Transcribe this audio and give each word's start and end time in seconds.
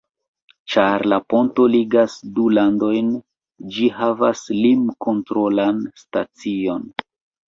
Ĉar 0.75 1.03
la 1.11 1.17
ponto 1.33 1.65
ligas 1.73 2.15
du 2.37 2.45
landojn, 2.59 3.11
ĝi 3.75 3.89
havas 3.97 4.41
lim-kontrolan 4.63 5.83
stacion. 6.05 6.89